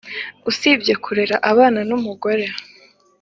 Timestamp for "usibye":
0.49-0.93